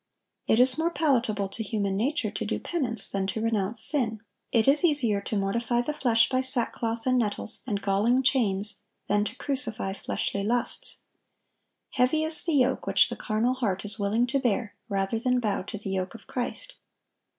It 0.47 0.59
is 0.59 0.79
more 0.79 0.89
palatable 0.89 1.47
to 1.49 1.61
human 1.61 1.95
nature 1.95 2.31
to 2.31 2.43
do 2.43 2.57
penance 2.59 3.07
than 3.07 3.27
to 3.27 3.41
renounce 3.41 3.83
sin; 3.83 4.21
it 4.51 4.67
is 4.67 4.83
easier 4.83 5.21
to 5.21 5.37
mortify 5.37 5.81
the 5.81 5.93
flesh 5.93 6.27
by 6.27 6.41
sackcloth 6.41 7.05
and 7.05 7.19
nettles 7.19 7.61
and 7.67 7.83
galling 7.83 8.23
chains 8.23 8.81
than 9.05 9.23
to 9.25 9.35
crucify 9.35 9.93
fleshly 9.93 10.43
lusts. 10.43 11.03
Heavy 11.91 12.23
is 12.23 12.41
the 12.41 12.53
yoke 12.53 12.87
which 12.87 13.09
the 13.09 13.15
carnal 13.15 13.53
heart 13.53 13.85
is 13.85 13.99
willing 13.99 14.25
to 14.25 14.39
bear 14.39 14.73
rather 14.89 15.19
than 15.19 15.39
bow 15.39 15.61
to 15.61 15.77
the 15.77 15.91
yoke 15.91 16.15
of 16.15 16.25
Christ. 16.25 16.77